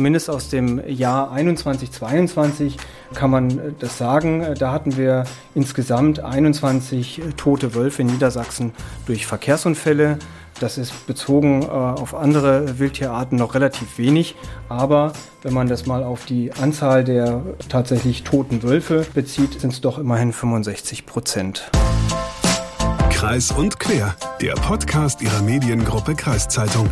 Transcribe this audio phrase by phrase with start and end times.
[0.00, 2.78] zumindest aus dem Jahr 21, 22
[3.12, 4.40] kann man äh, das sagen.
[4.40, 5.24] Äh, da hatten wir
[5.54, 8.72] insgesamt 21 tote Wölfe in Niedersachsen
[9.04, 10.18] durch Verkehrsunfälle.
[10.58, 14.36] Das ist bezogen äh, auf andere Wildtierarten noch relativ wenig,
[14.70, 15.12] aber
[15.42, 19.98] wenn man das mal auf die Anzahl der tatsächlich toten Wölfe bezieht, sind es doch
[19.98, 21.70] immerhin 65 Prozent.
[23.10, 26.88] Kreis und Quer, der Podcast Ihrer Mediengruppe Kreiszeitung.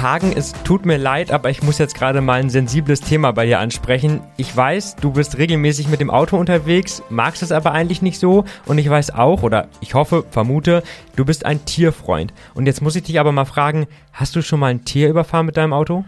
[0.00, 3.46] Hagen, es tut mir leid, aber ich muss jetzt gerade mal ein sensibles Thema bei
[3.46, 4.20] dir ansprechen.
[4.36, 8.44] Ich weiß, du bist regelmäßig mit dem Auto unterwegs, magst es aber eigentlich nicht so.
[8.66, 10.82] Und ich weiß auch, oder ich hoffe, vermute,
[11.16, 12.32] du bist ein Tierfreund.
[12.54, 15.46] Und jetzt muss ich dich aber mal fragen, hast du schon mal ein Tier überfahren
[15.46, 16.04] mit deinem Auto?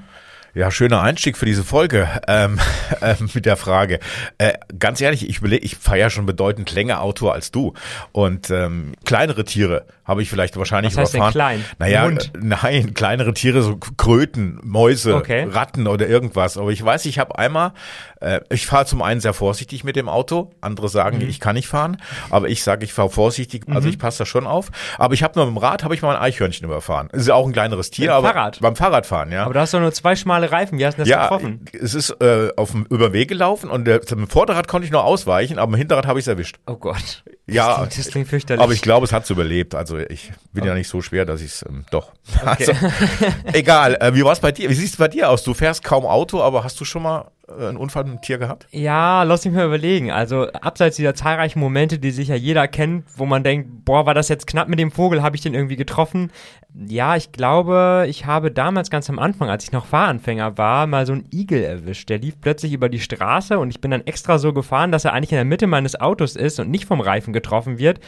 [0.53, 2.59] Ja, schöner Einstieg für diese Folge ähm,
[3.01, 4.01] äh, mit der Frage.
[4.39, 7.75] Äh, ganz ehrlich, ich, ich fahre ja schon bedeutend länger Auto als du.
[8.13, 11.33] Und ähm, kleinere Tiere habe ich vielleicht wahrscheinlich Was heißt überfahren.
[11.33, 11.65] Denn klein?
[11.79, 15.47] Naja, äh, nein, kleinere Tiere, so Kröten, Mäuse, okay.
[15.49, 16.59] Ratten oder irgendwas.
[16.59, 17.73] Aber ich weiß, ich habe einmal,
[18.21, 21.29] äh, ich fahre zum einen sehr vorsichtig mit dem Auto, andere sagen, mhm.
[21.29, 21.97] ich kann nicht fahren,
[22.31, 23.89] aber ich sage, ich fahre vorsichtig, also mhm.
[23.89, 24.71] ich passe da schon auf.
[24.99, 27.09] Aber ich habe nur mit dem Rad, habe ich mal ein Eichhörnchen überfahren.
[27.13, 28.61] Das ist ja auch ein kleineres Tier, Mit aber Fahrrad.
[28.61, 29.45] beim Fahrradfahren, ja.
[29.45, 31.65] Aber da hast du nur zwei schmale Reifen, wie hast du das ja, getroffen?
[31.73, 34.93] es ist äh, auf dem über den Weg gelaufen und der, dem Vorderrad konnte ich
[34.93, 36.57] noch ausweichen, aber im Hinterrad habe ich es erwischt.
[36.67, 37.25] Oh Gott.
[37.47, 38.63] Ja, das klingt, das klingt fürchterlich.
[38.63, 39.75] aber ich glaube, es hat es überlebt.
[39.75, 42.13] Also ich bin ja nicht so schwer, dass ich es ähm, doch.
[42.41, 42.67] Okay.
[42.71, 42.73] Also,
[43.53, 43.97] egal.
[44.01, 44.69] Äh, wie war es bei dir?
[44.69, 45.43] Wie sieht es bei dir aus?
[45.43, 48.39] Du fährst kaum Auto, aber hast du schon mal äh, einen Unfall mit einem Tier
[48.39, 48.67] gehabt?
[48.71, 50.11] Ja, lass mich mal überlegen.
[50.11, 54.29] Also abseits dieser zahlreichen Momente, die sicher jeder kennt, wo man denkt, boah, war das
[54.29, 56.31] jetzt knapp mit dem Vogel, habe ich den irgendwie getroffen?
[56.75, 61.07] Ja, ich glaube, ich habe damals ganz am Anfang, als ich noch Fahranfänger war, mal
[61.07, 62.09] so einen Igel erwischt.
[62.09, 65.13] Der lief plötzlich über die Straße und ich bin dann extra so gefahren, dass er
[65.13, 68.01] eigentlich in der Mitte meines Autos ist und nicht vom Reifen getroffen wird.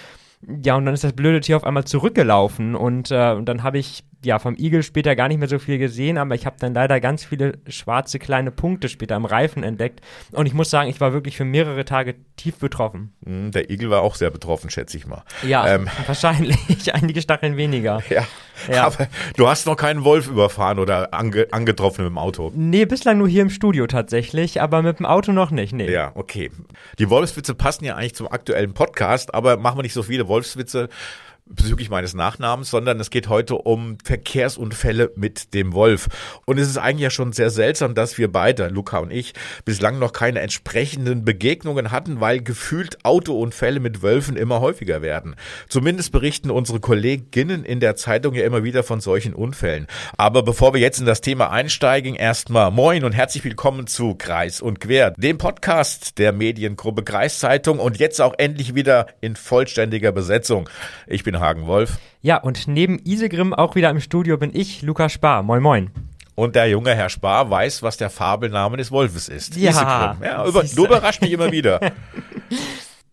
[0.64, 3.78] Ja, und dann ist das blöde Tier auf einmal zurückgelaufen und, äh, und dann habe
[3.78, 6.74] ich ja vom Igel später gar nicht mehr so viel gesehen, aber ich habe dann
[6.74, 10.00] leider ganz viele schwarze kleine Punkte später am Reifen entdeckt
[10.32, 13.12] und ich muss sagen, ich war wirklich für mehrere Tage tief betroffen.
[13.24, 15.22] Hm, Der Igel war auch sehr betroffen, schätze ich mal.
[15.46, 16.56] Ja, Ähm, wahrscheinlich.
[16.94, 18.02] Einige Stacheln weniger.
[18.10, 18.24] ja.
[18.70, 18.84] Ja.
[18.86, 22.52] Aber du hast noch keinen Wolf überfahren oder ange angetroffen mit dem Auto.
[22.54, 25.90] Nee, bislang nur hier im Studio tatsächlich, aber mit dem Auto noch nicht, nee.
[25.90, 26.50] Ja, okay.
[26.98, 30.88] Die Wolfswitze passen ja eigentlich zum aktuellen Podcast, aber machen wir nicht so viele Wolfswitze
[31.46, 36.08] bezüglich meines Nachnamens, sondern es geht heute um Verkehrsunfälle mit dem Wolf.
[36.46, 39.98] Und es ist eigentlich ja schon sehr seltsam, dass wir beide, Luca und ich, bislang
[39.98, 45.36] noch keine entsprechenden Begegnungen hatten, weil gefühlt Autounfälle mit Wölfen immer häufiger werden.
[45.68, 49.86] Zumindest berichten unsere Kolleginnen in der Zeitung ja immer wieder von solchen Unfällen.
[50.16, 54.60] Aber bevor wir jetzt in das Thema einsteigen, erstmal moin und herzlich willkommen zu Kreis
[54.60, 60.68] und Quer, dem Podcast der Mediengruppe Kreiszeitung und jetzt auch endlich wieder in vollständiger Besetzung.
[61.06, 61.98] Ich bin Hagen Wolf.
[62.22, 65.42] Ja, und neben Isegrim auch wieder im Studio bin ich, Lukas Spar.
[65.42, 65.90] Moin, moin.
[66.34, 69.56] Und der junge Herr Spar weiß, was der Fabelname des Wolfes ist.
[69.56, 69.70] Ja.
[69.70, 70.24] Isegrim.
[70.24, 71.80] ja über, du überrascht mich immer wieder.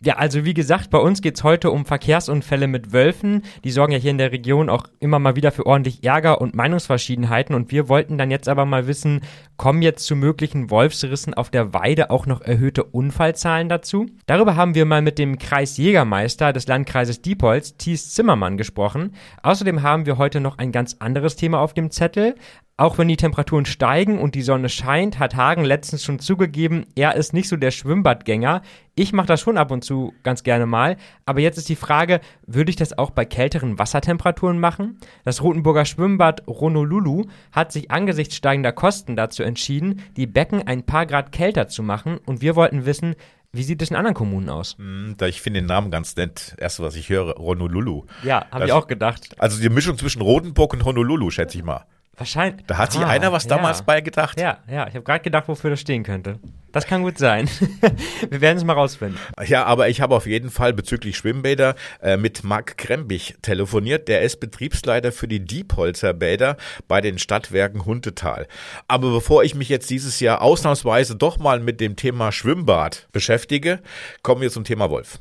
[0.02, 3.42] Ja, also wie gesagt, bei uns geht's heute um Verkehrsunfälle mit Wölfen.
[3.64, 6.54] Die sorgen ja hier in der Region auch immer mal wieder für ordentlich Ärger und
[6.54, 7.54] Meinungsverschiedenheiten.
[7.54, 9.20] Und wir wollten dann jetzt aber mal wissen,
[9.60, 14.06] kommen jetzt zu möglichen Wolfsrissen auf der Weide auch noch erhöhte Unfallzahlen dazu?
[14.24, 19.14] Darüber haben wir mal mit dem Kreisjägermeister des Landkreises Diepholz, Thies Zimmermann, gesprochen.
[19.42, 22.36] Außerdem haben wir heute noch ein ganz anderes Thema auf dem Zettel.
[22.80, 27.14] Auch wenn die Temperaturen steigen und die Sonne scheint, hat Hagen letztens schon zugegeben, er
[27.14, 28.62] ist nicht so der Schwimmbadgänger.
[28.94, 30.96] Ich mache das schon ab und zu ganz gerne mal.
[31.26, 34.98] Aber jetzt ist die Frage, würde ich das auch bei kälteren Wassertemperaturen machen?
[35.24, 41.06] Das Rotenburger Schwimmbad Honolulu hat sich angesichts steigender Kosten dazu entschieden, die Becken ein paar
[41.06, 42.18] Grad kälter zu machen.
[42.24, 43.14] Und wir wollten wissen,
[43.52, 44.76] wie sieht es in anderen Kommunen aus?
[44.78, 46.54] Hm, da Ich finde den Namen ganz nett.
[46.58, 48.04] Erste, was ich höre, Honolulu.
[48.22, 49.34] Ja, habe ich auch gedacht.
[49.38, 51.84] Also die Mischung zwischen Rotenburg und Honolulu, schätze ich mal.
[52.20, 52.66] Wahrscheinlich.
[52.66, 53.56] Da hat sich Ah, einer was ja.
[53.56, 54.38] damals bei gedacht.
[54.38, 56.38] Ja, ja, ich habe gerade gedacht, wofür das stehen könnte.
[56.70, 57.48] Das kann gut sein.
[58.30, 59.18] Wir werden es mal rausfinden.
[59.46, 64.06] Ja, aber ich habe auf jeden Fall bezüglich Schwimmbäder äh, mit Marc Krembich telefoniert.
[64.06, 68.46] Der ist Betriebsleiter für die Diepholzer Bäder bei den Stadtwerken Huntetal.
[68.86, 73.80] Aber bevor ich mich jetzt dieses Jahr ausnahmsweise doch mal mit dem Thema Schwimmbad beschäftige,
[74.22, 75.18] kommen wir zum Thema Wolf.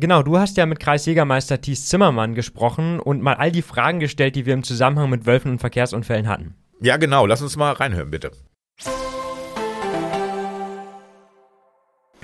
[0.00, 4.36] Genau, du hast ja mit Kreisjägermeister Thies Zimmermann gesprochen und mal all die Fragen gestellt,
[4.36, 6.54] die wir im Zusammenhang mit Wölfen und Verkehrsunfällen hatten.
[6.80, 7.26] Ja, genau.
[7.26, 8.30] Lass uns mal reinhören, bitte.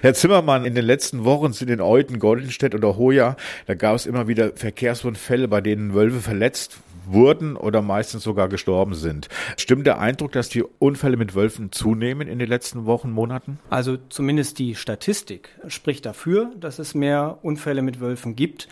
[0.01, 3.37] Herr Zimmermann, in den letzten Wochen sind in Euten, Goldenstedt oder Hoya,
[3.67, 8.95] da gab es immer wieder Verkehrsunfälle, bei denen Wölfe verletzt wurden oder meistens sogar gestorben
[8.95, 9.29] sind.
[9.57, 13.59] Stimmt der Eindruck, dass die Unfälle mit Wölfen zunehmen in den letzten Wochen, Monaten?
[13.71, 18.69] Also zumindest die Statistik spricht dafür, dass es mehr Unfälle mit Wölfen gibt.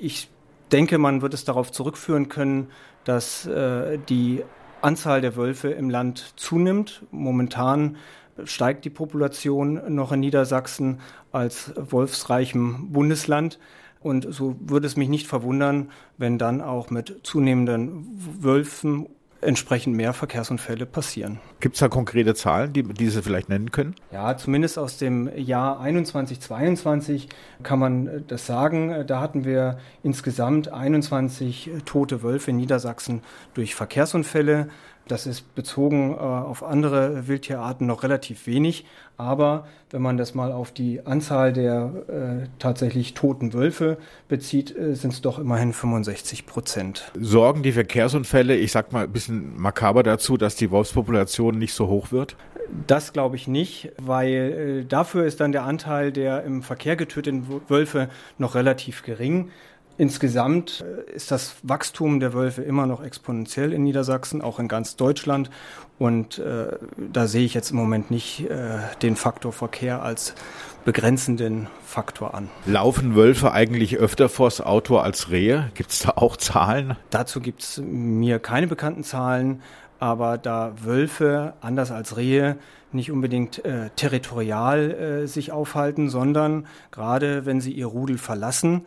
[0.00, 0.28] Ich
[0.72, 2.68] denke, man wird es darauf zurückführen können,
[3.04, 4.42] dass äh, die
[4.80, 7.02] Anzahl der Wölfe im Land zunimmt.
[7.10, 7.96] Momentan
[8.44, 11.00] steigt die Population noch in Niedersachsen
[11.32, 13.58] als wolfsreichem Bundesland.
[14.04, 18.06] Und so würde es mich nicht verwundern, wenn dann auch mit zunehmenden
[18.40, 19.08] Wölfen
[19.40, 21.40] entsprechend mehr Verkehrsunfälle passieren.
[21.60, 23.94] Gibt es da konkrete Zahlen, die, die Sie vielleicht nennen können?
[24.12, 27.28] Ja, zumindest aus dem Jahr 21, 22
[27.62, 29.06] kann man äh, das sagen.
[29.06, 33.22] Da hatten wir insgesamt 21 tote Wölfe in Niedersachsen
[33.54, 34.68] durch Verkehrsunfälle.
[35.06, 38.86] Das ist bezogen äh, auf andere Wildtierarten noch relativ wenig.
[39.16, 43.98] Aber wenn man das mal auf die Anzahl der äh, tatsächlich toten Wölfe
[44.28, 47.12] bezieht, äh, sind es doch immerhin 65 Prozent.
[47.20, 51.86] Sorgen die Verkehrsunfälle, ich sag mal ein bisschen makaber dazu, dass die Wolfspopulation nicht so
[51.86, 52.36] hoch wird?
[52.86, 57.46] Das glaube ich nicht, weil äh, dafür ist dann der Anteil der im Verkehr getöteten
[57.68, 58.08] Wölfe
[58.38, 59.50] noch relativ gering.
[59.96, 64.96] Insgesamt äh, ist das Wachstum der Wölfe immer noch exponentiell in Niedersachsen, auch in ganz
[64.96, 65.50] Deutschland.
[65.98, 66.76] Und äh,
[67.12, 70.34] da sehe ich jetzt im Moment nicht äh, den Faktor Verkehr als
[70.84, 72.50] begrenzenden Faktor an.
[72.66, 75.70] Laufen Wölfe eigentlich öfter vors Auto als Rehe?
[75.74, 76.96] Gibt es da auch Zahlen?
[77.10, 79.62] Dazu gibt es mir keine bekannten Zahlen,
[80.00, 82.56] aber da Wölfe, anders als Rehe,
[82.92, 88.84] nicht unbedingt äh, territorial äh, sich aufhalten, sondern gerade wenn sie ihr Rudel verlassen,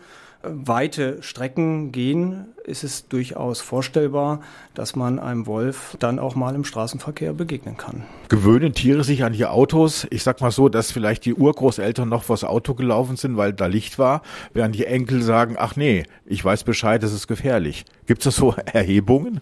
[0.52, 4.42] weite Strecken gehen, ist es durchaus vorstellbar,
[4.74, 8.04] dass man einem Wolf dann auch mal im Straßenverkehr begegnen kann.
[8.30, 10.06] Gewöhnen Tiere sich an die Autos?
[10.10, 13.68] Ich sag mal so, dass vielleicht die Urgroßeltern noch vors Auto gelaufen sind, weil da
[13.68, 14.22] Licht war,
[14.54, 17.86] während die Enkel sagen, ach nee, ich weiß Bescheid, das ist gefährlich.
[18.06, 19.42] Gibt es so Erhebungen?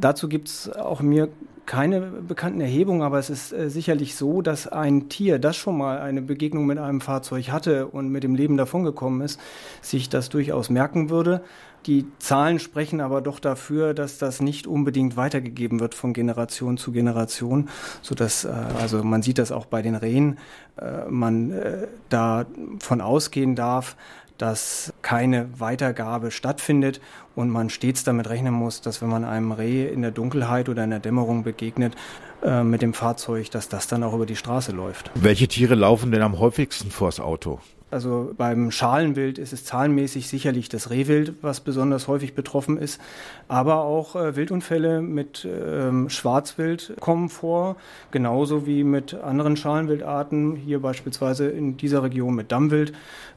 [0.00, 1.28] Dazu gibt es auch mir
[1.66, 5.98] keine bekannten Erhebungen, aber es ist äh, sicherlich so, dass ein Tier, das schon mal
[5.98, 9.40] eine Begegnung mit einem Fahrzeug hatte und mit dem Leben davongekommen ist,
[9.80, 11.42] sich das durchaus merken würde.
[11.86, 16.92] Die Zahlen sprechen aber doch dafür, dass das nicht unbedingt weitergegeben wird von Generation zu
[16.92, 17.68] Generation,
[18.00, 20.38] so dass äh, also man sieht das auch bei den Rehen,
[20.76, 23.96] äh, man äh, davon ausgehen darf,
[24.38, 27.00] dass keine Weitergabe stattfindet
[27.36, 30.84] und man stets damit rechnen muss, dass wenn man einem Reh in der Dunkelheit oder
[30.84, 31.94] in der Dämmerung begegnet
[32.42, 35.10] äh, mit dem Fahrzeug, dass das dann auch über die Straße läuft.
[35.14, 37.60] Welche Tiere laufen denn am häufigsten vors Auto?
[37.94, 43.00] Also beim Schalenwild ist es zahlenmäßig sicherlich das Rehwild, was besonders häufig betroffen ist.
[43.46, 47.76] Aber auch äh, Wildunfälle mit ähm, Schwarzwild kommen vor,
[48.10, 50.56] genauso wie mit anderen Schalenwildarten.
[50.56, 52.92] Hier beispielsweise in dieser Region mit Dammwild,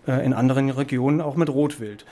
[0.08, 2.06] äh, in anderen Regionen auch mit Rotwild.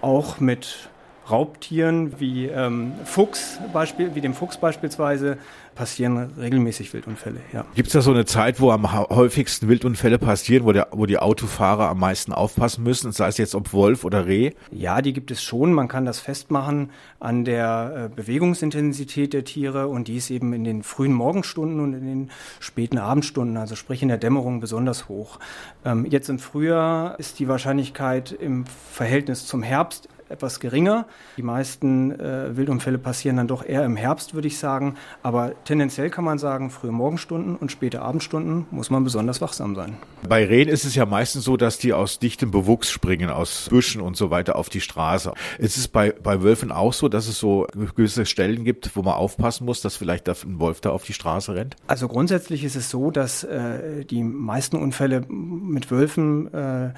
[0.00, 0.88] Auch mit
[1.30, 5.38] Raubtieren wie ähm, Fuchs, Beispiel, wie dem Fuchs beispielsweise,
[5.74, 7.40] passieren regelmäßig Wildunfälle.
[7.52, 7.64] Ja.
[7.74, 11.18] Gibt es da so eine Zeit, wo am häufigsten Wildunfälle passieren, wo, der, wo die
[11.18, 14.52] Autofahrer am meisten aufpassen müssen, sei es jetzt ob Wolf oder Reh?
[14.70, 15.72] Ja, die gibt es schon.
[15.72, 16.90] Man kann das festmachen
[17.20, 21.94] an der äh, Bewegungsintensität der Tiere und die ist eben in den frühen Morgenstunden und
[21.94, 22.30] in den
[22.60, 25.38] späten Abendstunden, also sprich in der Dämmerung, besonders hoch.
[25.84, 31.06] Ähm, jetzt im Frühjahr ist die Wahrscheinlichkeit im Verhältnis zum Herbst etwas geringer.
[31.36, 34.96] Die meisten äh, Wildunfälle passieren dann doch eher im Herbst, würde ich sagen.
[35.22, 39.96] Aber tendenziell kann man sagen, frühe Morgenstunden und späte Abendstunden muss man besonders wachsam sein.
[40.28, 44.00] Bei Rehen ist es ja meistens so, dass die aus dichtem Bewuchs springen, aus Büschen
[44.00, 45.32] und so weiter auf die Straße.
[45.58, 49.14] Ist es bei, bei Wölfen auch so, dass es so gewisse Stellen gibt, wo man
[49.14, 51.76] aufpassen muss, dass vielleicht ein Wolf da auf die Straße rennt?
[51.86, 56.92] Also grundsätzlich ist es so, dass äh, die meisten Unfälle mit Wölfen äh,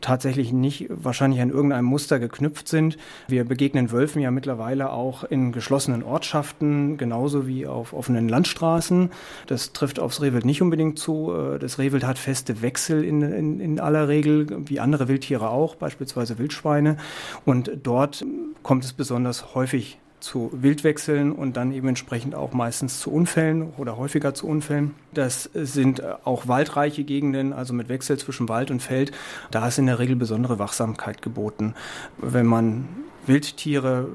[0.00, 2.96] tatsächlich nicht wahrscheinlich an irgendeinem Muster geknüpft sind.
[3.28, 9.10] Wir begegnen Wölfen ja mittlerweile auch in geschlossenen Ortschaften, genauso wie auf offenen Landstraßen.
[9.46, 11.32] Das trifft aufs Rehwild nicht unbedingt zu.
[11.32, 15.74] Äh, das Rehwild hat feste Wechsel in, in, in aller Regel, wie andere Wildtiere auch,
[15.74, 16.96] beispielsweise Wildschweine.
[17.44, 18.24] Und dort
[18.62, 23.96] kommt es besonders häufig zu Wildwechseln und dann eben entsprechend auch meistens zu Unfällen oder
[23.96, 24.94] häufiger zu Unfällen.
[25.14, 29.12] Das sind auch waldreiche Gegenden, also mit Wechsel zwischen Wald und Feld.
[29.50, 31.74] Da ist in der Regel besondere Wachsamkeit geboten.
[32.18, 32.88] Wenn man
[33.26, 34.08] Wildtiere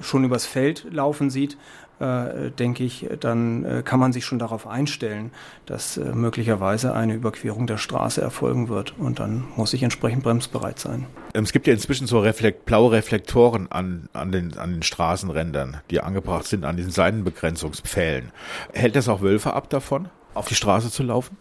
[0.00, 1.56] schon übers Feld laufen sieht,
[1.98, 5.30] äh, denke ich, dann äh, kann man sich schon darauf einstellen,
[5.64, 8.98] dass äh, möglicherweise eine Überquerung der Straße erfolgen wird.
[8.98, 11.06] Und dann muss ich entsprechend bremsbereit sein.
[11.34, 15.78] Ähm, es gibt ja inzwischen so Reflekt blaue Reflektoren an, an, den, an den Straßenrändern,
[15.90, 18.30] die angebracht sind an diesen Seitenbegrenzungspfählen.
[18.72, 21.36] Hält das auch Wölfe ab davon, auf die Straße zu laufen?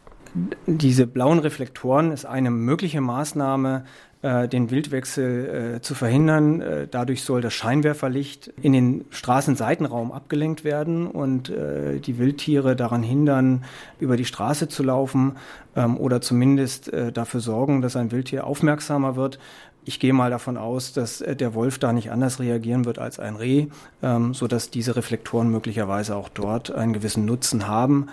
[0.66, 3.86] Diese blauen Reflektoren ist eine mögliche Maßnahme,
[4.22, 6.60] äh, den Wildwechsel äh, zu verhindern.
[6.60, 13.02] Äh, dadurch soll das Scheinwerferlicht in den Straßenseitenraum abgelenkt werden und äh, die Wildtiere daran
[13.02, 13.64] hindern,
[14.00, 15.38] über die Straße zu laufen
[15.76, 19.40] ähm, oder zumindest äh, dafür sorgen, dass ein Wildtier aufmerksamer wird
[19.88, 23.20] Ich gehe mal davon aus, dass äh, der Wolf da nicht anders reagieren wird als
[23.20, 23.68] ein Reh,
[24.02, 28.08] ähm, sodass diese Reflektoren möglicherweise auch dort einen gewissen Nutzen haben.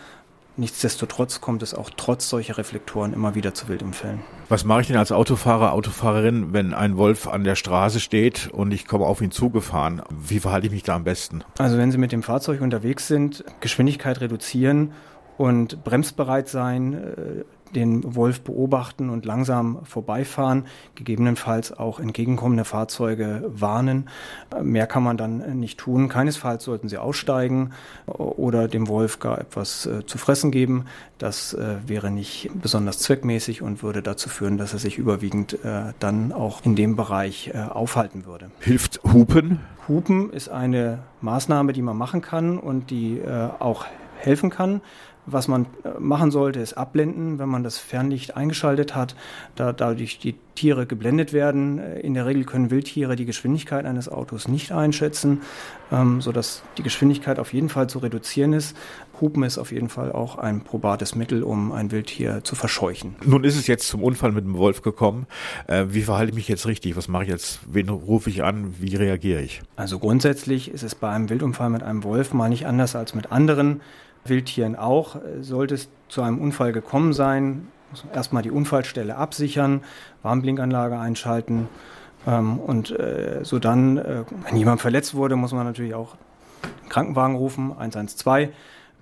[0.57, 4.21] Nichtsdestotrotz kommt es auch trotz solcher Reflektoren immer wieder zu Wildunfällen.
[4.51, 8.73] Was mache ich denn als Autofahrer, Autofahrerin, wenn ein Wolf an der Straße steht und
[8.73, 10.03] ich komme auf ihn zugefahren?
[10.11, 11.43] Wie verhalte ich mich da am besten?
[11.57, 14.93] Also wenn Sie mit dem Fahrzeug unterwegs sind, Geschwindigkeit reduzieren
[15.39, 17.45] und bremsbereit sein, äh,
[17.75, 24.09] den Wolf beobachten und langsam vorbeifahren, gegebenenfalls auch entgegenkommende Fahrzeuge warnen.
[24.63, 26.09] Mehr kann man dann nicht tun.
[26.09, 27.73] Keinesfalls sollten sie aussteigen
[28.07, 30.87] oder dem Wolf gar etwas äh, zu fressen geben.
[31.19, 35.93] Das äh, wäre nicht besonders zweckmäßig und würde dazu führen, dass er sich überwiegend äh,
[35.99, 38.51] dann auch in dem Bereich aufhalten würde.
[38.61, 39.61] Hilft Hupen?
[39.89, 43.21] Hupen ist eine Maßnahme, die man machen kann und die
[43.59, 43.87] auch
[44.19, 44.81] helfen kann.
[45.25, 49.15] Was man äh, machen sollte, ist abblenden, wenn man das Fernlicht eingeschaltet hat,
[49.55, 51.79] da dadurch die Tiere geblendet werden.
[51.79, 55.43] Äh, in der Regel können Wildtiere die Geschwindigkeit eines Autos nicht einschätzen,
[55.93, 58.77] ähm, sodass die Geschwindigkeit auf jeden Fall zu reduzieren ist.
[59.21, 63.15] Hupen ist auf jeden Fall auch ein probates Mittel, um ein Wildtier zu verscheuchen.
[63.25, 65.29] Nun ist es jetzt zum Unfall mit dem Wolf gekommen.
[65.69, 66.97] Äh, wie verhalte ich mich jetzt richtig?
[66.97, 67.61] Was mache ich jetzt?
[67.71, 68.75] Wen rufe ich an?
[68.81, 69.63] Wie reagiere ich?
[69.77, 73.31] Also grundsätzlich ist es bei einem Wildunfall mit einem Wolf mal nicht anders als mit
[73.31, 73.81] anderen
[74.25, 75.17] Wildtieren auch.
[75.41, 79.83] Sollte es zu einem Unfall gekommen sein, muss man erstmal die Unfallstelle absichern,
[80.23, 81.69] Warnblinkanlage einschalten
[82.27, 86.17] ähm, und äh, so dann, äh, wenn jemand verletzt wurde, muss man natürlich auch
[86.83, 88.51] den Krankenwagen rufen, 112.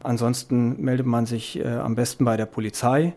[0.03, 3.15] Ansonsten meldet man sich äh, am besten bei der Polizei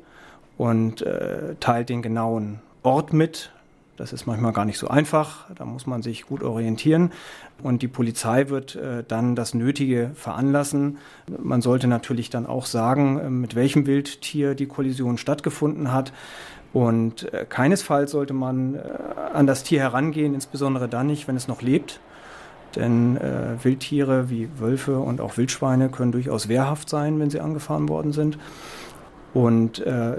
[0.57, 3.51] und äh, teilt den genauen Ort mit,
[3.97, 7.11] das ist manchmal gar nicht so einfach, da muss man sich gut orientieren
[7.61, 10.97] und die Polizei wird äh, dann das Nötige veranlassen.
[11.27, 16.11] Man sollte natürlich dann auch sagen, äh, mit welchem Wildtier die Kollision stattgefunden hat.
[16.73, 18.79] Und äh, keinesfalls sollte man äh,
[19.33, 21.99] an das Tier herangehen, insbesondere dann nicht, wenn es noch lebt.
[22.75, 27.87] Denn äh, Wildtiere wie Wölfe und auch Wildschweine können durchaus wehrhaft sein, wenn sie angefahren
[27.89, 28.39] worden sind.
[29.35, 30.17] Und äh,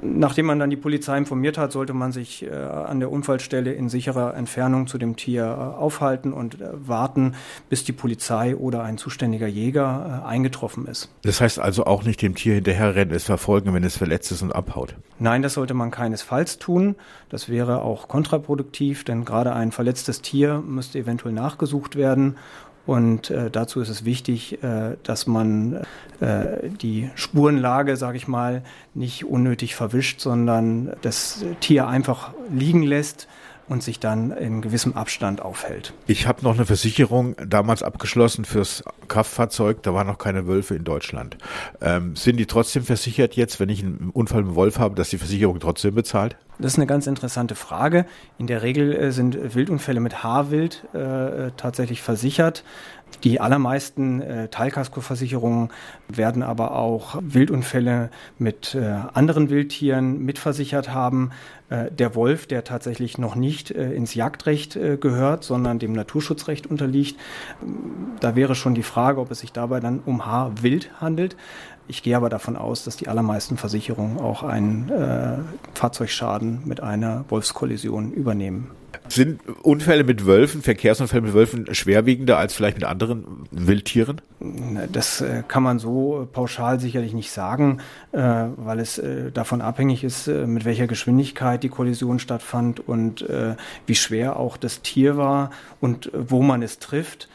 [0.00, 3.88] Nachdem man dann die Polizei informiert hat, sollte man sich äh, an der Unfallstelle in
[3.88, 7.34] sicherer Entfernung zu dem Tier äh, aufhalten und äh, warten,
[7.68, 11.10] bis die Polizei oder ein zuständiger Jäger äh, eingetroffen ist.
[11.22, 14.54] Das heißt also auch nicht dem Tier hinterherrennen, es verfolgen, wenn es verletzt ist und
[14.54, 14.94] abhaut?
[15.18, 16.94] Nein, das sollte man keinesfalls tun.
[17.28, 22.36] Das wäre auch kontraproduktiv, denn gerade ein verletztes Tier müsste eventuell nachgesucht werden
[22.88, 25.82] und äh, dazu ist es wichtig, äh, dass man
[26.20, 28.62] äh, die Spurenlage, sage ich mal,
[28.94, 33.28] nicht unnötig verwischt, sondern das Tier einfach liegen lässt
[33.68, 35.92] und sich dann in gewissem Abstand aufhält.
[36.06, 39.82] Ich habe noch eine Versicherung damals abgeschlossen fürs Kraftfahrzeug.
[39.82, 41.36] Da waren noch keine Wölfe in Deutschland.
[41.82, 45.18] Ähm, sind die trotzdem versichert jetzt, wenn ich einen Unfall mit Wolf habe, dass die
[45.18, 46.38] Versicherung trotzdem bezahlt?
[46.58, 48.04] Das ist eine ganz interessante Frage.
[48.36, 52.64] In der Regel äh, sind Wildunfälle mit Haarwild äh, tatsächlich versichert.
[53.24, 55.70] Die allermeisten äh, Teilkaskoversicherungen
[56.08, 61.30] werden aber auch Wildunfälle mit äh, anderen Wildtieren mitversichert haben.
[61.70, 66.66] Äh, der Wolf, der tatsächlich noch nicht äh, ins Jagdrecht äh, gehört, sondern dem Naturschutzrecht
[66.66, 67.18] unterliegt,
[68.20, 71.36] da wäre schon die Frage, ob es sich dabei dann um Haarwild handelt.
[71.88, 75.38] Ich gehe aber davon aus, dass die allermeisten Versicherungen auch einen äh,
[75.74, 78.70] Fahrzeugschaden mit einer Wolfskollision übernehmen.
[79.08, 84.20] Sind Unfälle mit Wölfen, Verkehrsunfälle mit Wölfen schwerwiegender als vielleicht mit anderen Wildtieren?
[84.92, 87.80] Das äh, kann man so pauschal sicherlich nicht sagen,
[88.12, 88.18] äh,
[88.56, 93.24] weil es äh, davon abhängig ist, mit welcher Geschwindigkeit die Kollision stattfand und
[93.86, 97.28] wie schwer auch das Tier war und wo man es trifft.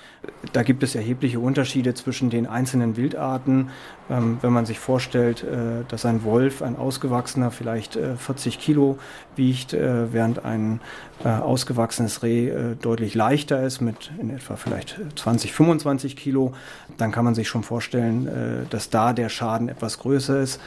[0.51, 3.69] Da gibt es erhebliche Unterschiede zwischen den einzelnen Wildarten.
[4.09, 5.45] Ähm, wenn man sich vorstellt,
[5.87, 8.97] dass ein Wolf, ein ausgewachsener, vielleicht 40 Kilo
[9.35, 10.81] wiegt, während ein
[11.23, 16.53] ausgewachsenes Reh deutlich leichter ist, mit in etwa vielleicht 20, 25 Kilo,
[16.97, 20.59] dann kann man sich schon vorstellen, äh, dass da der Schaden etwas größer ist.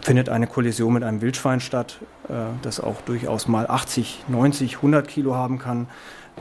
[0.00, 5.08] Findet eine Kollision mit einem Wildschwein statt, äh, das auch durchaus mal 80, 90, 100
[5.08, 5.88] Kilo haben kann,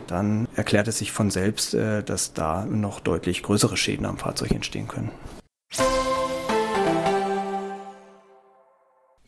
[0.07, 4.51] dann erklärt es sich von selbst, äh, dass da noch deutlich größere Schäden am Fahrzeug
[4.51, 5.11] entstehen können.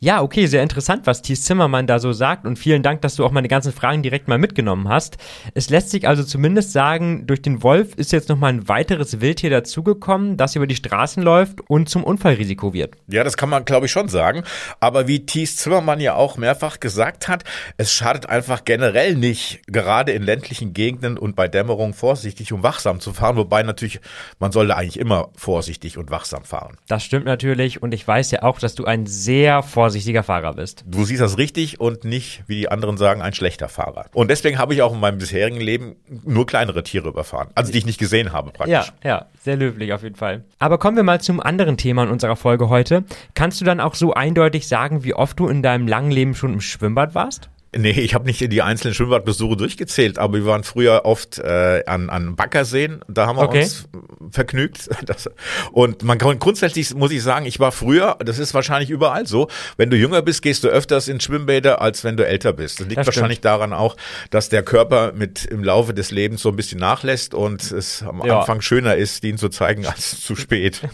[0.02, 3.24] Ja, okay, sehr interessant, was Thies Zimmermann da so sagt und vielen Dank, dass du
[3.26, 5.18] auch meine ganzen Fragen direkt mal mitgenommen hast.
[5.52, 9.50] Es lässt sich also zumindest sagen, durch den Wolf ist jetzt nochmal ein weiteres Wildtier
[9.50, 12.94] dazugekommen, das über die Straßen läuft und zum Unfallrisiko wird.
[13.08, 14.42] Ja, das kann man glaube ich schon sagen.
[14.80, 17.44] Aber wie Thies Zimmermann ja auch mehrfach gesagt hat,
[17.76, 23.00] es schadet einfach generell nicht, gerade in ländlichen Gegenden und bei Dämmerung vorsichtig und wachsam
[23.00, 23.36] zu fahren.
[23.36, 24.00] Wobei natürlich,
[24.38, 26.78] man sollte eigentlich immer vorsichtig und wachsam fahren.
[26.88, 30.54] Das stimmt natürlich und ich weiß ja auch, dass du ein sehr vorsichtiger vorsichtiger Fahrer
[30.54, 30.84] bist.
[30.86, 34.06] Du siehst das richtig und nicht, wie die anderen sagen, ein schlechter Fahrer.
[34.14, 37.48] Und deswegen habe ich auch in meinem bisherigen Leben nur kleinere Tiere überfahren.
[37.56, 38.92] Also die ich nicht gesehen habe praktisch.
[39.02, 40.44] Ja, ja, sehr löblich auf jeden Fall.
[40.60, 43.02] Aber kommen wir mal zum anderen Thema in unserer Folge heute.
[43.34, 46.52] Kannst du dann auch so eindeutig sagen, wie oft du in deinem langen Leben schon
[46.52, 47.50] im Schwimmbad warst?
[47.76, 52.10] Nee, ich habe nicht die einzelnen Schwimmbadbesuche durchgezählt, aber wir waren früher oft äh, an,
[52.10, 53.62] an Baggerseen, da haben wir Okay.
[53.62, 53.88] uns
[54.32, 54.88] vergnügt.
[55.06, 55.30] Das,
[55.72, 59.48] und man kann grundsätzlich muss ich sagen, ich war früher, das ist wahrscheinlich überall so,
[59.76, 62.80] wenn du jünger bist, gehst du öfters in Schwimmbäder, als wenn du älter bist.
[62.80, 63.96] Das liegt Das wahrscheinlich daran auch,
[64.30, 68.24] dass der Körper mit im Laufe des Lebens so ein bisschen nachlässt und es am
[68.26, 68.40] Ja.
[68.40, 70.82] Anfang schöner ist, ihn zu zeigen als zu spät.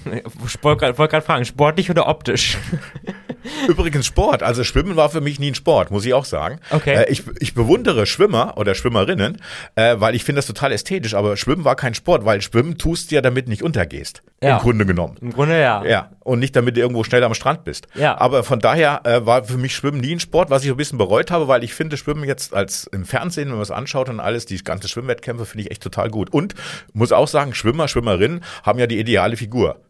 [0.46, 2.58] Ich wollte gerade fragen, sportlich oder optisch?
[3.68, 6.60] Übrigens Sport, also Schwimmen war für mich nie ein Sport, muss ich auch sagen.
[6.70, 6.94] Okay.
[6.94, 9.40] Äh, ich, ich bewundere Schwimmer oder Schwimmerinnen,
[9.74, 13.10] äh, weil ich finde das total ästhetisch, aber Schwimmen war kein Sport, weil Schwimmen tust
[13.10, 14.22] du ja, damit nicht untergehst.
[14.42, 14.56] Ja.
[14.56, 15.16] Im Grunde genommen.
[15.20, 15.84] Im Grunde ja.
[15.84, 17.86] Ja, und nicht damit du irgendwo schnell am Strand bist.
[17.94, 18.20] Ja.
[18.20, 20.76] Aber von daher äh, war für mich Schwimmen nie ein Sport, was ich so ein
[20.76, 24.08] bisschen bereut habe, weil ich finde Schwimmen jetzt als im Fernsehen, wenn man es anschaut
[24.08, 26.32] und alles, die ganze Schwimmwettkämpfe finde ich echt total gut.
[26.32, 26.54] Und
[26.92, 29.80] muss auch sagen, Schwimmer, Schwimmerinnen haben ja die ideale Figur.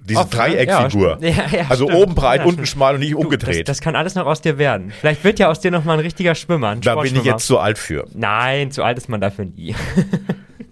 [0.00, 0.38] Diese Oft, ne?
[0.38, 1.18] Dreieckfigur.
[1.20, 2.02] Ja, ja, also stimmt.
[2.02, 2.68] oben breit, Ja, unten stimmt.
[2.68, 3.68] schmal und nicht Du, umgedreht.
[3.68, 4.90] Das, das kann alles noch aus dir werden.
[4.98, 6.68] Vielleicht wird ja aus dir noch mal ein richtiger Schwimmer.
[6.68, 8.06] Ein Da bin ich jetzt zu alt für.
[8.14, 9.74] Nein, zu alt ist man dafür nie.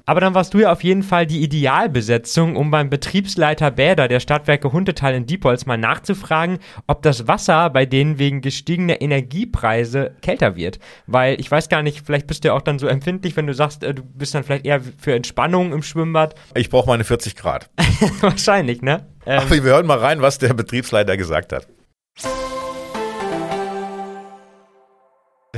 [0.08, 4.20] Aber dann warst du ja auf jeden Fall die Idealbesetzung, um beim Betriebsleiter Bäder der
[4.20, 10.54] Stadtwerke Hundetal in Diepholz mal nachzufragen, ob das Wasser bei denen wegen gestiegener Energiepreise kälter
[10.54, 10.78] wird.
[11.08, 13.54] Weil ich weiß gar nicht, vielleicht bist du ja auch dann so empfindlich, wenn du
[13.54, 16.36] sagst, äh, du bist dann vielleicht eher für Entspannung im Schwimmbad.
[16.54, 17.68] Ich brauche meine 40 Grad.
[18.20, 19.08] Wahrscheinlich, ne?
[19.26, 21.66] Ähm, Aber wir hören mal rein, was der Betriebsleiter gesagt hat.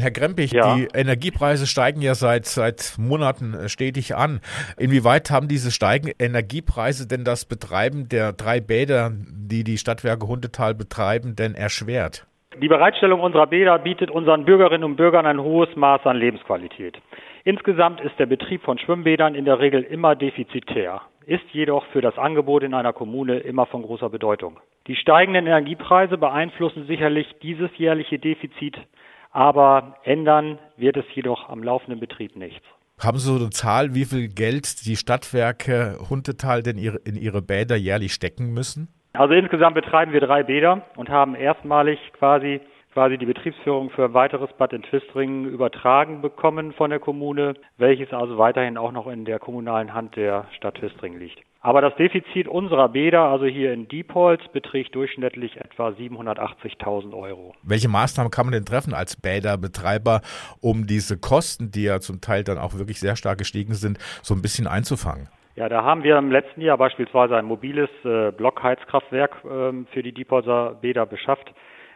[0.09, 0.75] Herr Grempich, Ja.
[0.75, 4.41] die Energiepreise steigen ja seit, seit Monaten äh, stetig an.
[4.79, 10.75] Inwieweit haben diese steigenden Energiepreise denn das Betreiben der drei Bäder, die die Stadtwerke Hundetal
[10.75, 12.27] betreiben, denn erschwert?
[12.59, 16.97] Die Bereitstellung unserer Bäder bietet unseren Bürgerinnen und Bürgern ein hohes Maß an Lebensqualität.
[17.45, 22.17] Insgesamt ist der Betrieb von Schwimmbädern in der Regel immer defizitär, ist jedoch für das
[22.17, 24.59] Angebot in einer Kommune immer von großer Bedeutung.
[24.87, 28.79] Die steigenden Energiepreise beeinflussen sicherlich dieses jährliche Defizit,
[29.31, 32.65] aber ändern wird es jedoch am laufenden Betrieb nichts.
[32.99, 37.77] Haben Sie so eine Zahl, wie viel Geld die Stadtwerke Hundetal denn in ihre Bäder
[37.77, 38.89] jährlich stecken müssen?
[39.13, 42.61] Also insgesamt betreiben wir drei Bäder und haben erstmalig quasi
[42.93, 48.13] quasi die Betriebsführung für ein weiteres Bad in Twistringen übertragen bekommen von der Kommune, welches
[48.13, 51.41] also weiterhin auch noch in der kommunalen Hand der Stadt Twistringen liegt.
[51.61, 57.55] Aber das Defizit unserer Bäder, also hier in Diepholz, beträgt durchschnittlich etwa 780.000 Euro.
[57.63, 60.21] Welche Maßnahmen kann man denn treffen als Bäderbetreiber,
[60.61, 64.35] um diese Kosten, die ja zum Teil dann auch wirklich sehr stark gestiegen sind, so
[64.35, 65.29] ein bisschen einzufangen?
[65.57, 70.13] Ja, da haben wir im letzten Jahr beispielsweise ein mobiles äh, Blockheizkraftwerk ähm, für die
[70.13, 71.53] Diepholzer Bäder beschafft,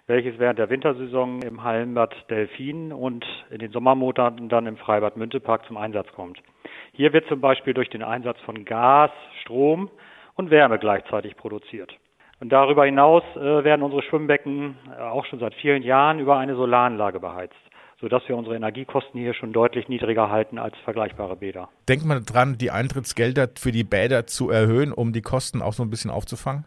[0.07, 5.65] welches während der Wintersaison im Hallenbad Delfin und in den Sommermonaten dann im Freibad Müntepark
[5.67, 6.39] zum Einsatz kommt.
[6.93, 9.11] Hier wird zum Beispiel durch den Einsatz von Gas,
[9.43, 9.91] Strom
[10.35, 11.93] und Wärme gleichzeitig produziert.
[12.41, 16.57] Und darüber hinaus äh, werden unsere Schwimmbecken äh, auch schon seit vielen Jahren über eine
[16.57, 17.55] Solaranlage beheizt,
[18.01, 21.69] sodass wir unsere Energiekosten hier schon deutlich niedriger halten als vergleichbare Bäder.
[21.89, 25.85] Denkt man dran, die Eintrittsgelder für die Bäder zu erhöhen, um die Kosten auch so
[25.85, 26.65] ein bisschen aufzufangen?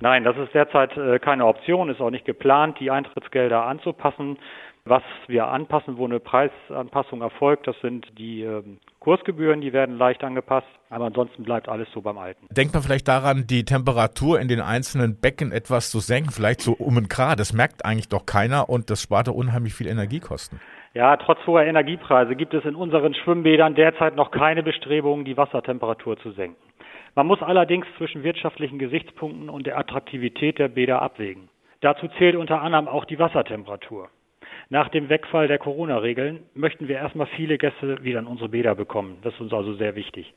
[0.00, 4.38] Nein, das ist derzeit äh, keine Option, ist auch nicht geplant, die Eintrittsgelder anzupassen.
[4.86, 10.24] Was wir anpassen, wo eine Preisanpassung erfolgt, das sind die ähm, Kursgebühren, die werden leicht
[10.24, 12.46] angepasst, aber ansonsten bleibt alles so beim Alten.
[12.50, 16.72] Denkt man vielleicht daran, die Temperatur in den einzelnen Becken etwas zu senken, vielleicht so
[16.72, 17.38] um ein Grad.
[17.40, 20.60] Das merkt eigentlich doch keiner und das spart doch unheimlich viel Energiekosten.
[20.94, 26.18] Ja, trotz hoher Energiepreise gibt es in unseren Schwimmbädern derzeit noch keine Bestrebungen, die Wassertemperatur
[26.18, 26.69] zu senken.
[27.14, 31.48] Man muss allerdings zwischen wirtschaftlichen Gesichtspunkten und der Attraktivität der Bäder abwägen.
[31.80, 34.08] Dazu zählt unter anderem auch die Wassertemperatur.
[34.68, 39.18] Nach dem Wegfall der Corona-Regeln möchten wir erstmal viele Gäste wieder in unsere Bäder bekommen.
[39.22, 40.32] Das ist uns also sehr wichtig.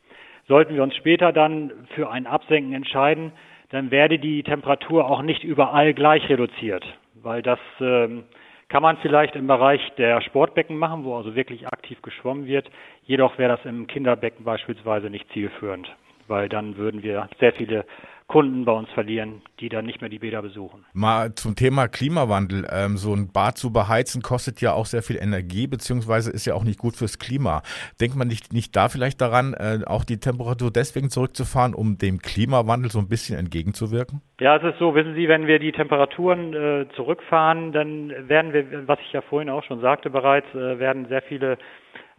[0.48, 3.32] Sollten wir uns später dann für ein Absenken entscheiden,
[3.70, 8.24] dann werde die Temperatur auch nicht überall gleich reduziert, weil das ähm,
[8.68, 12.70] kann man vielleicht im Bereich der Sportbecken machen, wo also wirklich aktiv geschwommen wird.
[13.04, 15.88] Jedoch wäre das im Kinderbecken beispielsweise nicht zielführend,
[16.28, 17.86] weil dann würden wir sehr viele
[18.28, 20.86] Kunden bei uns verlieren, die dann nicht mehr die Bäder besuchen.
[20.94, 22.68] Mal zum Thema Klimawandel.
[22.72, 26.56] Ähm, so ein Bad zu beheizen kostet ja auch sehr viel Energie, beziehungsweise ist ja
[26.56, 27.62] auch nicht gut fürs Klima.
[28.00, 32.20] Denkt man nicht, nicht da vielleicht daran, äh, auch die Temperatur deswegen zurückzufahren, um dem
[32.20, 34.22] Klimawandel so ein bisschen entgegenzuwirken?
[34.40, 38.88] Ja, es ist so, wissen Sie, wenn wir die Temperaturen äh, zurückfahren, dann werden wir,
[38.88, 41.58] was ich ja vorhin auch schon sagte bereits, äh, werden sehr viele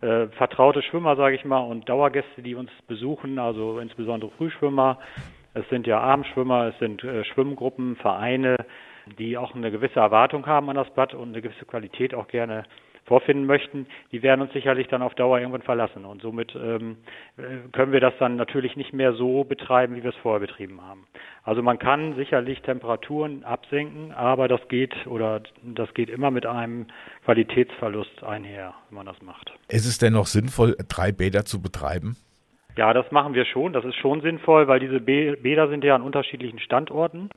[0.05, 4.99] äh, vertraute Schwimmer, sage ich mal, und Dauergäste, die uns besuchen, also insbesondere Frühschwimmer,
[5.55, 8.57] es sind ja Abendschwimmer, es sind äh, Schwimmgruppen, Vereine,
[9.19, 12.65] die auch eine gewisse Erwartung haben an das Bad und eine gewisse Qualität auch gerne
[13.05, 16.05] vorfinden möchten, die werden uns sicherlich dann auf Dauer irgendwann verlassen.
[16.05, 16.97] Und somit ähm,
[17.73, 21.07] können wir das dann natürlich nicht mehr so betreiben, wie wir es vorher betrieben haben.
[21.43, 26.87] Also man kann sicherlich Temperaturen absenken, aber das geht oder das geht immer mit einem
[27.25, 29.53] Qualitätsverlust einher, wenn man das macht.
[29.69, 32.17] Ist es denn noch sinnvoll, drei Bäder zu betreiben?
[32.77, 33.73] Ja, das machen wir schon.
[33.73, 37.31] Das ist schon sinnvoll, weil diese Bäder sind ja an unterschiedlichen Standorten.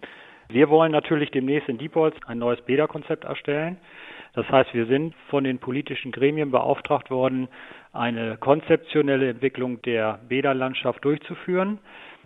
[0.49, 3.77] Wir wollen natürlich demnächst in Diepholz ein neues Bäderkonzept erstellen.
[4.38, 7.47] Das heißt, wir sind von den politischen Gremien beauftragt worden,
[7.91, 11.80] eine konzeptionelle Entwicklung der Bäderlandschaft durchzuführen.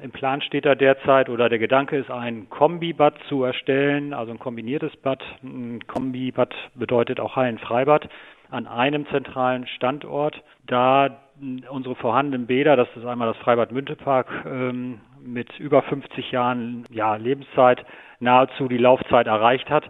[0.04, 4.39] Im Plan steht da derzeit oder der Gedanke ist, ein Kombibad zu erstellen, also ein
[4.39, 5.24] kombiniertes Bad.
[5.41, 8.10] Ein Kombibad bedeutet auch Hallenfreibad
[8.50, 11.21] an einem zentralen Standort, da
[11.69, 17.15] unsere vorhandenen Bäder, das ist einmal das Freibad Müntepark ähm, mit über 50 Jahren ja,
[17.15, 17.86] Lebenszeit,
[18.19, 19.89] nahezu die Laufzeit erreicht hat.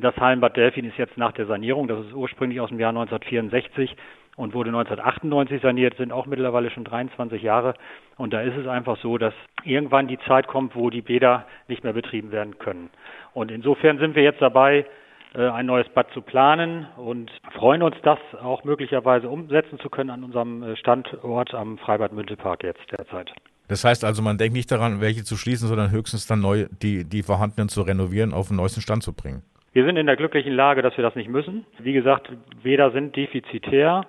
[0.00, 3.96] Das Hallenbad Delfin ist jetzt nach der Sanierung, das ist ursprünglich aus dem Jahr 1964
[4.36, 7.74] und wurde 1998 saniert, sind auch mittlerweile schon 23 Jahre.
[8.16, 9.34] Und da ist es einfach so, dass
[9.64, 12.90] irgendwann die Zeit kommt, wo die Bäder nicht mehr betrieben werden können.
[13.34, 14.86] Und insofern sind wir jetzt dabei,
[15.34, 20.10] äh, ein neues Bad zu planen und freuen uns, das auch möglicherweise umsetzen zu können
[20.10, 23.32] an unserem äh, Standort am Freibad Müntepark jetzt derzeit.
[23.68, 27.04] Das heißt also, man denkt nicht daran, welche zu schließen, sondern höchstens dann neu die,
[27.04, 29.42] die vorhandenen zu renovieren, auf den neuesten Stand zu bringen.
[29.72, 31.64] Wir sind in der glücklichen Lage, dass wir das nicht müssen.
[31.78, 32.28] Wie gesagt,
[32.60, 34.04] weder sind defizitär,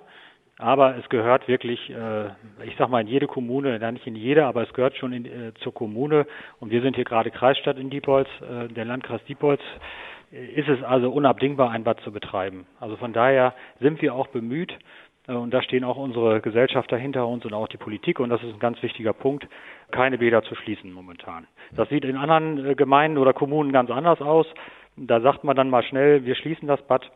[0.58, 2.30] aber es gehört wirklich, äh,
[2.64, 5.54] ich sag mal, in jede Kommune, nicht in jede, aber es gehört schon in, äh,
[5.60, 6.26] zur Kommune.
[6.58, 9.60] Und wir sind hier gerade Kreisstadt in Diepholz, äh, der Landkreis Diepholz.
[10.32, 12.66] Ist es also unabdingbar, ein Bad zu betreiben.
[12.80, 14.76] Also von daher sind wir auch bemüht,
[15.28, 18.18] und da stehen auch unsere Gesellschafter hinter uns und auch die Politik.
[18.18, 19.46] Und das ist ein ganz wichtiger Punkt,
[19.92, 21.46] keine Bäder zu schließen momentan.
[21.76, 24.46] Das sieht in anderen äh, Gemeinden oder Kommunen ganz anders aus.
[24.96, 27.10] Da sagt man dann mal schnell, wir schließen das Bad.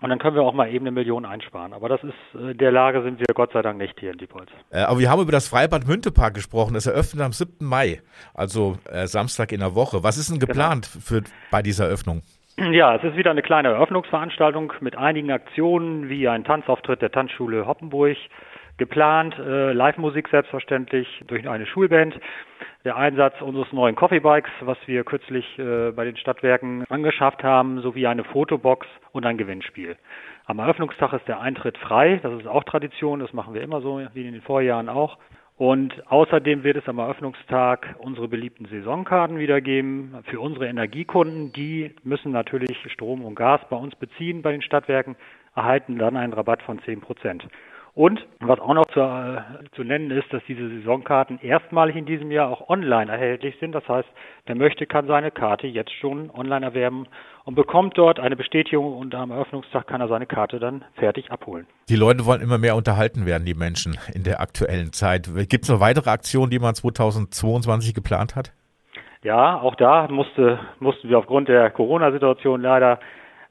[0.00, 1.72] Und dann können wir auch mal eben eine Million einsparen.
[1.72, 4.50] Aber das ist, äh, der Lage sind wir Gott sei Dank nicht hier in Diepholz.
[4.70, 6.74] Äh, aber wir haben über das Freibad Müntepark gesprochen.
[6.74, 7.64] Das eröffnet am 7.
[7.64, 8.02] Mai,
[8.34, 10.02] also äh, Samstag in der Woche.
[10.02, 10.52] Was ist denn genau.
[10.52, 11.04] geplant genau.
[11.04, 12.22] für, bei dieser Eröffnung?
[12.58, 17.66] Ja, es ist wieder eine kleine Eröffnungsveranstaltung mit einigen Aktionen wie ein Tanzauftritt der Tanzschule
[17.66, 18.16] Hoppenburg
[18.76, 22.18] geplant, äh, Live-Musik selbstverständlich durch eine Schulband,
[22.84, 27.80] der Einsatz unseres neuen Coffee Bikes, was wir kürzlich äh, bei den Stadtwerken angeschafft haben,
[27.80, 29.96] sowie eine Fotobox und ein Gewinnspiel.
[30.44, 34.00] Am Eröffnungstag ist der Eintritt frei, das ist auch Tradition, das machen wir immer so
[34.14, 35.16] wie in den Vorjahren auch.
[35.56, 41.52] Und außerdem wird es am Eröffnungstag unsere beliebten Saisonkarten wieder geben für unsere Energiekunden.
[41.52, 45.14] Die müssen natürlich Strom und Gas bei uns beziehen bei den Stadtwerken,
[45.54, 47.46] erhalten dann einen Rabatt von 10 Prozent.
[47.94, 49.42] Und was auch noch zu, äh,
[49.76, 53.72] zu nennen ist, dass diese Saisonkarten erstmalig in diesem Jahr auch online erhältlich sind.
[53.72, 54.08] Das heißt,
[54.46, 57.06] wer möchte, kann seine Karte jetzt schon online erwerben
[57.44, 61.66] und bekommt dort eine Bestätigung und am Eröffnungstag kann er seine Karte dann fertig abholen.
[61.90, 65.28] Die Leute wollen immer mehr unterhalten werden, die Menschen in der aktuellen Zeit.
[65.50, 68.52] Gibt es noch weitere Aktionen, die man 2022 geplant hat?
[69.22, 72.98] Ja, auch da musste, mussten wir aufgrund der Corona-Situation leider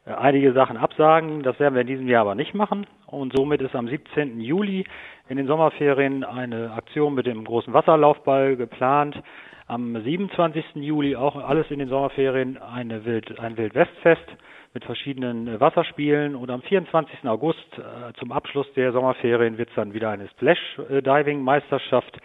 [0.06, 1.44] einige Sachen absagen.
[1.44, 2.88] Das werden wir in diesem Jahr aber nicht machen.
[3.06, 4.40] Und somit ist am 17.
[4.40, 4.86] Juli
[5.30, 9.22] in den Sommerferien eine Aktion mit dem großen Wasserlaufball geplant.
[9.68, 10.76] Am 27.
[10.76, 14.26] Juli auch alles in den Sommerferien eine Wild, ein Wildwestfest
[14.74, 16.36] mit verschiedenen äh, Wasserspielen.
[16.36, 17.26] Und am 24.
[17.26, 22.18] August äh, zum Abschluss der Sommerferien wird es dann wieder eine Splash-Diving-Meisterschaft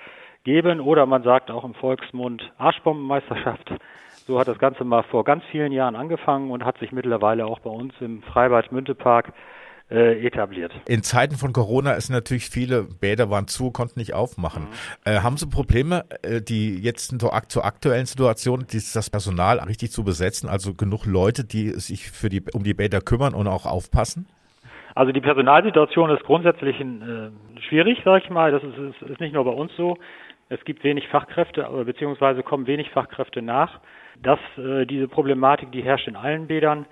[0.45, 0.81] geben.
[0.81, 3.71] Oder man sagt auch im Volksmund Arschbombenmeisterschaft.
[4.27, 7.61] So hat das Ganze mal vor ganz vielen Jahren angefangen und hat sich mittlerweile auch
[7.61, 9.33] bei uns im Freibad Müntepark
[9.89, 10.73] äh, etabliert.
[10.89, 14.65] In Zeiten von Corona ist natürlich viele Bäder waren zu, konnten nicht aufmachen.
[14.65, 15.13] Mhm.
[15.13, 20.49] Äh, haben Sie Probleme, äh, die jetzt zur aktuellen Situation, das Personal richtig zu besetzen,
[20.49, 24.27] also genug Leute, die sich für die, um die Bäder kümmern und auch aufpassen?
[24.97, 27.31] Also die Personalsituation ist grundsätzlich äh,
[27.69, 28.51] schwierig, sage ich mal.
[28.51, 29.99] Das ist, ist nicht nur bei uns so.
[30.49, 33.81] Es gibt wenig Fachkräfte, beziehungsweise kommen wenig Fachkräfte nach.
[34.23, 36.87] Das, äh, diese Problematik, die herrscht in allen Bädern.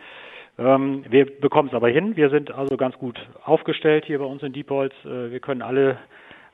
[0.59, 2.17] Ähm, wir bekommen es aber hin.
[2.17, 4.93] Wir sind also ganz gut aufgestellt hier bei uns in Diepholz.
[5.05, 5.99] Äh, wir können alle,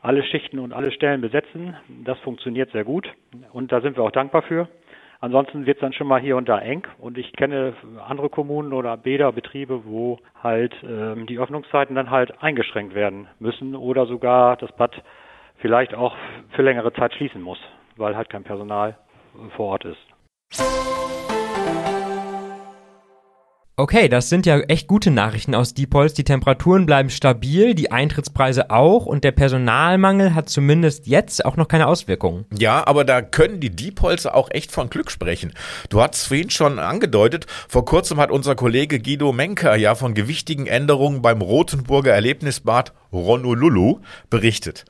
[0.01, 1.77] alle Schichten und alle Stellen besetzen.
[2.05, 3.09] Das funktioniert sehr gut
[3.53, 4.69] und da sind wir auch dankbar für.
[5.23, 7.75] Ansonsten wird es dann schon mal hier und da eng und ich kenne
[8.09, 13.77] andere Kommunen oder Bäder, Betriebe, wo halt ähm, die Öffnungszeiten dann halt eingeschränkt werden müssen
[13.77, 15.03] oder sogar das Bad
[15.59, 16.17] vielleicht auch
[16.53, 17.59] für längere Zeit schließen muss,
[17.97, 18.97] weil halt kein Personal
[19.57, 20.10] vor Ort ist.
[23.81, 26.13] Okay, das sind ja echt gute Nachrichten aus Diepholz.
[26.13, 31.67] Die Temperaturen bleiben stabil, die Eintrittspreise auch und der Personalmangel hat zumindest jetzt auch noch
[31.67, 32.45] keine Auswirkungen.
[32.55, 35.55] Ja, aber da können die Diepholzer auch echt von Glück sprechen.
[35.89, 40.13] Du hast es vorhin schon angedeutet, vor kurzem hat unser Kollege Guido Menker ja von
[40.13, 44.85] gewichtigen Änderungen beim Rotenburger Erlebnisbad Honolulu berichtet.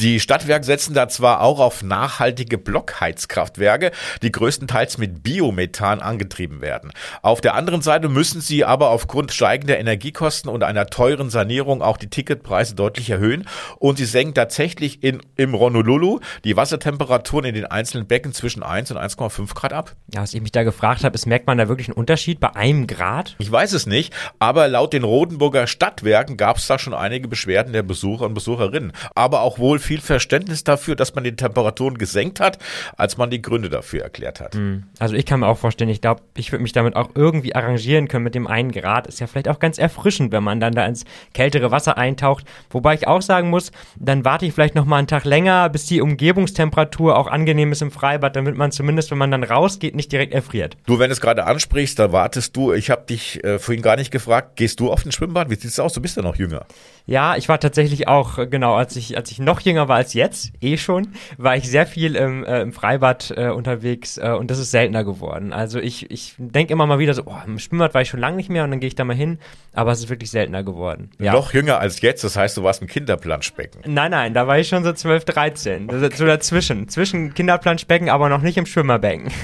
[0.00, 6.90] Die Stadtwerke setzen da zwar auch auf nachhaltige Blockheizkraftwerke, die größtenteils mit Biomethan angetrieben werden.
[7.22, 11.96] Auf der anderen Seite müssen sie aber aufgrund steigender Energiekosten und einer teuren Sanierung auch
[11.96, 13.46] die Ticketpreise deutlich erhöhen
[13.78, 18.90] und sie senken tatsächlich in, im Honolulu die Wassertemperaturen in den einzelnen Becken zwischen 1
[18.90, 19.94] und 1,5 Grad ab.
[20.12, 22.54] Ja, was ich mich da gefragt habe, ist, merkt man da wirklich einen Unterschied bei
[22.56, 23.36] einem Grad?
[23.38, 27.72] Ich weiß es nicht, aber laut den Rotenburger Stadtwerken gab es da schon einige Beschwerden
[27.72, 28.92] der Besucher und Besucherinnen.
[29.14, 32.58] Aber auch wohl viel Verständnis dafür, dass man die Temperaturen gesenkt hat,
[32.96, 34.58] als man die Gründe dafür erklärt hat.
[34.98, 38.08] Also ich kann mir auch vorstellen, ich glaube, ich würde mich damit auch irgendwie arrangieren
[38.08, 39.06] können mit dem einen Grad.
[39.06, 42.44] Ist ja vielleicht auch ganz erfrischend, wenn man dann da ins kältere Wasser eintaucht.
[42.70, 45.86] Wobei ich auch sagen muss, dann warte ich vielleicht noch mal einen Tag länger, bis
[45.86, 50.10] die Umgebungstemperatur auch angenehm ist im Freibad, damit man zumindest, wenn man dann rausgeht, nicht
[50.10, 50.76] direkt erfriert.
[50.86, 53.96] Du, wenn du es gerade ansprichst, da wartest du, ich habe dich äh, vorhin gar
[53.96, 55.50] nicht gefragt, gehst du auf ein Schwimmbad?
[55.50, 55.92] Wie sieht's aus?
[55.92, 56.66] Du bist ja noch jünger.
[57.06, 60.14] Ja, ich war tatsächlich auch, äh, genau, als ich, als ich noch jünger war als
[60.14, 61.08] jetzt, eh schon,
[61.38, 65.04] war ich sehr viel im, äh, im Freibad äh, unterwegs äh, und das ist seltener
[65.04, 65.52] geworden.
[65.52, 68.36] Also ich, ich denke immer mal wieder so, oh, im Schwimmbad war ich schon lange
[68.36, 69.38] nicht mehr und dann gehe ich da mal hin,
[69.72, 71.10] aber es ist wirklich seltener geworden.
[71.18, 71.32] Ja.
[71.32, 73.82] Noch jünger als jetzt, das heißt, du warst im Kinderplanschbecken.
[73.86, 75.88] Nein, nein, da war ich schon so 12, 13.
[75.88, 76.88] Das ist so dazwischen.
[76.88, 79.30] Zwischen Kinderplanschbecken, aber noch nicht im Schwimmerbecken.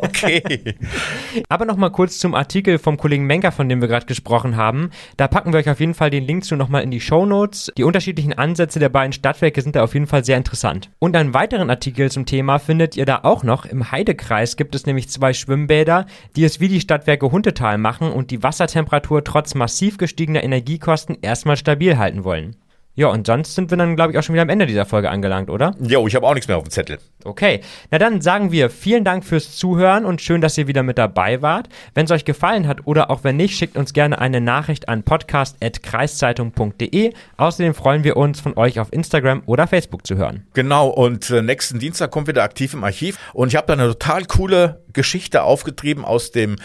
[0.00, 0.42] Okay.
[1.48, 4.90] Aber nochmal kurz zum Artikel vom Kollegen Menker, von dem wir gerade gesprochen haben.
[5.16, 7.70] Da packen wir euch auf jeden Fall den Link zu nochmal in die Show Notes.
[7.76, 10.90] Die unterschiedlichen Ansätze der beiden Stadtwerke sind da auf jeden Fall sehr interessant.
[10.98, 13.66] Und einen weiteren Artikel zum Thema findet ihr da auch noch.
[13.66, 18.30] Im Heidekreis gibt es nämlich zwei Schwimmbäder, die es wie die Stadtwerke Huntetal machen und
[18.30, 22.56] die Wassertemperatur trotz massiv gestiegener Energiekosten erstmal stabil halten wollen.
[22.98, 25.08] Ja, und sonst sind wir dann, glaube ich, auch schon wieder am Ende dieser Folge
[25.08, 25.76] angelangt, oder?
[25.80, 26.98] Jo, ich habe auch nichts mehr auf dem Zettel.
[27.22, 27.60] Okay,
[27.92, 31.40] na dann sagen wir vielen Dank fürs Zuhören und schön, dass ihr wieder mit dabei
[31.40, 31.68] wart.
[31.94, 35.04] Wenn es euch gefallen hat oder auch wenn nicht, schickt uns gerne eine Nachricht an
[35.04, 37.12] podcast.kreiszeitung.de.
[37.36, 40.48] Außerdem freuen wir uns, von euch auf Instagram oder Facebook zu hören.
[40.54, 43.86] Genau, und äh, nächsten Dienstag kommt wieder aktiv im Archiv und ich habe da eine
[43.86, 46.56] total coole Geschichte aufgetrieben aus dem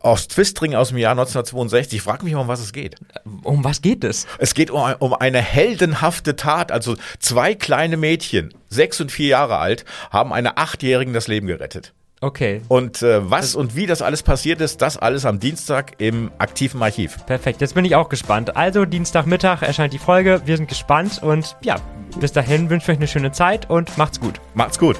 [0.00, 1.98] aus Twistring aus dem Jahr 1962.
[1.98, 2.96] Ich frage mich mal, um was es geht.
[3.42, 4.26] Um was geht es?
[4.38, 5.40] Es geht um, um eine
[5.76, 6.72] heldenhafte Tat.
[6.72, 11.92] Also zwei kleine Mädchen, sechs und vier Jahre alt, haben einer Achtjährigen das Leben gerettet.
[12.22, 16.30] Okay, Und äh, was und wie das alles passiert ist, das alles am Dienstag im
[16.38, 17.18] aktiven Archiv.
[17.26, 17.60] perfekt.
[17.60, 18.56] Jetzt bin ich auch gespannt.
[18.56, 20.40] Also, Dienstagmittag erscheint die Folge.
[20.46, 21.76] Wir sind gespannt und ja,
[22.18, 24.40] bis dahin wünsche ich euch eine schöne Zeit und macht's gut.
[24.54, 24.96] Macht's gut.